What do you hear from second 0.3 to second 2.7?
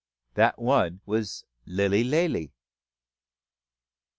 That one was Lilly Lalee.